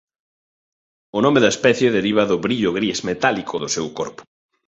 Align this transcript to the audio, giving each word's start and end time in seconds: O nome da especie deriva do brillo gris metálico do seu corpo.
O 1.17 1.19
nome 1.25 1.39
da 1.41 1.53
especie 1.55 1.95
deriva 1.97 2.23
do 2.29 2.37
brillo 2.45 2.71
gris 2.77 2.99
metálico 3.09 3.55
do 3.59 3.69
seu 3.75 3.85
corpo. 3.99 4.21